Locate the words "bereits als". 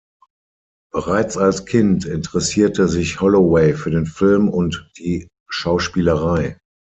0.91-1.67